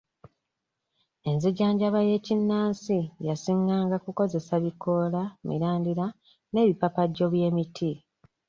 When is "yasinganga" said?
3.27-3.97